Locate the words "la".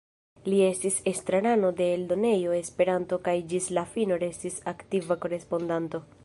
3.79-3.85